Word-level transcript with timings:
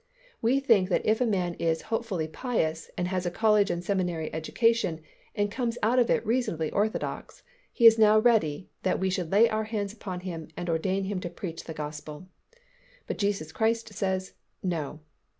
We 0.41 0.59
think 0.59 0.89
that 0.89 1.05
if 1.05 1.21
a 1.21 1.27
man 1.27 1.53
is 1.59 1.83
hopefully 1.93 2.27
pious 2.27 2.89
and 2.97 3.07
has 3.09 3.23
had 3.23 3.31
a 3.31 3.35
college 3.35 3.69
and 3.69 3.83
seminary 3.83 4.33
education 4.33 5.01
and 5.35 5.51
comes 5.51 5.77
out 5.83 5.99
of 5.99 6.09
it 6.09 6.25
reasonably 6.25 6.71
orthodox, 6.71 7.43
he 7.71 7.85
is 7.85 7.99
now 7.99 8.17
ready 8.17 8.71
that 8.81 8.99
we 8.99 9.11
should 9.11 9.31
lay 9.31 9.47
our 9.47 9.65
hands 9.65 9.93
upon 9.93 10.21
him 10.21 10.47
and 10.57 10.71
ordain 10.71 11.03
him 11.03 11.19
to 11.19 11.29
preach 11.29 11.65
the 11.65 11.75
Gospel. 11.75 12.27
But 13.05 13.19
Jesus 13.19 13.51
Christ 13.51 13.93
says, 13.93 14.33
"No." 14.63 15.01